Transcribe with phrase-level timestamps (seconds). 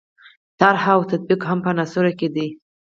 [0.59, 2.47] طرح او تطبیق هم په عناصرو کې دي.